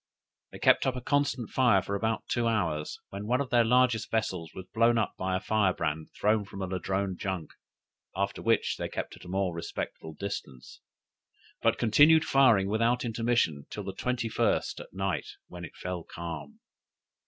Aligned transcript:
They 0.51 0.57
kept 0.57 0.87
up 0.87 0.95
a 0.95 1.01
constant 1.01 1.51
fire 1.51 1.79
for 1.83 1.93
about 1.93 2.23
two 2.27 2.47
hours, 2.47 2.97
when 3.09 3.27
one 3.27 3.39
of 3.39 3.51
their 3.51 3.63
largest 3.63 4.09
vessels 4.09 4.49
was 4.55 4.65
blown 4.73 4.97
up 4.97 5.13
by 5.15 5.37
a 5.37 5.39
firebrand 5.39 6.09
thrown 6.19 6.43
from 6.43 6.59
a 6.59 6.65
Ladrone 6.65 7.17
junk; 7.17 7.51
after 8.15 8.41
which 8.41 8.77
they 8.77 8.89
kept 8.89 9.15
at 9.15 9.25
a 9.25 9.29
more 9.29 9.53
respectful 9.53 10.13
distance, 10.15 10.81
but 11.61 11.77
continued 11.77 12.25
firing 12.25 12.67
without 12.67 13.05
intermission 13.05 13.67
till 13.69 13.83
the 13.83 13.93
21st 13.93 14.79
at 14.79 14.91
night, 14.91 15.27
when 15.49 15.63
it 15.63 15.75
fell 15.77 16.03
calm. 16.03 16.61